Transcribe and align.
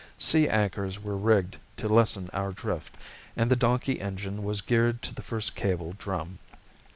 Sea 0.17 0.49
anchors 0.49 0.99
were 0.99 1.15
rigged 1.15 1.57
to 1.77 1.87
lessen 1.87 2.31
our 2.33 2.51
drift 2.53 2.95
and 3.37 3.51
the 3.51 3.55
donkey 3.55 4.01
engine 4.01 4.41
was 4.41 4.59
geared 4.59 5.03
to 5.03 5.13
the 5.13 5.21
first 5.21 5.55
cable 5.55 5.93
drum. 5.95 6.39